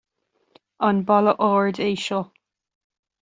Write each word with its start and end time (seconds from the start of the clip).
An 0.87 0.97
balla 1.07 1.33
ard 1.53 1.77
é 1.87 1.91
seo 2.05 2.21